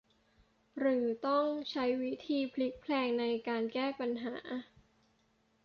[0.79, 4.35] หรือต้องใช้วิธีพลิกแพลงในการแก้ปัญหา